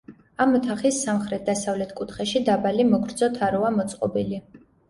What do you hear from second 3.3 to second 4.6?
თაროა მოწყობილი.